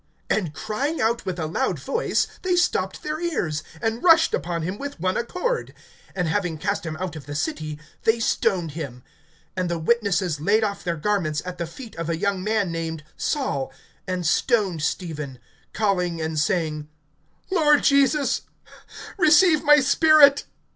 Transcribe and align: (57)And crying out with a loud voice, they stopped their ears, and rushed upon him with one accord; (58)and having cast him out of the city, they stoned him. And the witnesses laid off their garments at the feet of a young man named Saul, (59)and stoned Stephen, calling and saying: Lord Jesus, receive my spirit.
(57)And 0.31 0.53
crying 0.55 0.99
out 0.99 1.27
with 1.27 1.37
a 1.37 1.45
loud 1.45 1.77
voice, 1.77 2.25
they 2.41 2.55
stopped 2.55 3.03
their 3.03 3.19
ears, 3.19 3.61
and 3.79 4.01
rushed 4.03 4.33
upon 4.33 4.63
him 4.63 4.79
with 4.79 4.99
one 4.99 5.15
accord; 5.15 5.75
(58)and 6.17 6.25
having 6.25 6.57
cast 6.57 6.87
him 6.87 6.97
out 6.97 7.15
of 7.15 7.27
the 7.27 7.35
city, 7.35 7.77
they 8.03 8.19
stoned 8.19 8.71
him. 8.71 9.03
And 9.55 9.69
the 9.69 9.77
witnesses 9.77 10.39
laid 10.41 10.63
off 10.63 10.83
their 10.83 10.97
garments 10.97 11.43
at 11.45 11.59
the 11.59 11.67
feet 11.67 11.95
of 11.97 12.09
a 12.09 12.17
young 12.17 12.43
man 12.43 12.71
named 12.71 13.03
Saul, 13.15 13.71
(59)and 14.07 14.25
stoned 14.25 14.81
Stephen, 14.81 15.37
calling 15.71 16.19
and 16.19 16.39
saying: 16.39 16.89
Lord 17.51 17.83
Jesus, 17.83 18.41
receive 19.19 19.63
my 19.63 19.81
spirit. 19.81 20.45